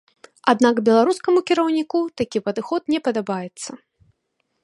[0.53, 3.69] Аднак беларускаму кіраўніку такі падыход не падабаецца.